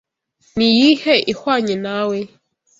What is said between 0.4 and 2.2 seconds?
Ni iyihe ihwanye nawe?